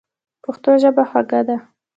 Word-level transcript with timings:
پښتو 0.43 0.71
ژبه 0.81 1.03
خوږه 1.09 1.41
ده. 1.47 1.57